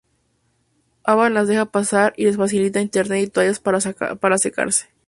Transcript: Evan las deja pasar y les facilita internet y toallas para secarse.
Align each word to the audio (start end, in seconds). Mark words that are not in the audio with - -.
Evan 1.05 1.35
las 1.35 1.47
deja 1.47 1.65
pasar 1.67 2.15
y 2.17 2.23
les 2.25 2.35
facilita 2.35 2.81
internet 2.81 3.23
y 3.23 3.29
toallas 3.29 3.59
para 3.59 4.39
secarse. 4.39 4.87